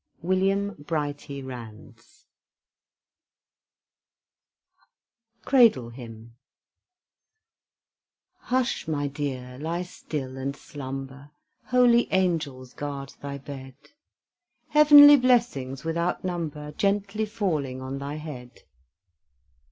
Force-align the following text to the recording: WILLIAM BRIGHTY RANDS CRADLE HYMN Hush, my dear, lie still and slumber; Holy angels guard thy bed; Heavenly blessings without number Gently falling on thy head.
WILLIAM 0.23 0.77
BRIGHTY 0.87 1.43
RANDS 1.43 2.25
CRADLE 5.45 5.91
HYMN 5.91 6.33
Hush, 8.39 8.87
my 8.87 9.05
dear, 9.07 9.59
lie 9.59 9.83
still 9.83 10.37
and 10.37 10.55
slumber; 10.55 11.29
Holy 11.65 12.11
angels 12.11 12.73
guard 12.73 13.13
thy 13.21 13.37
bed; 13.37 13.75
Heavenly 14.69 15.17
blessings 15.17 15.83
without 15.83 16.23
number 16.23 16.71
Gently 16.71 17.27
falling 17.27 17.79
on 17.79 17.99
thy 17.99 18.15
head. 18.15 18.63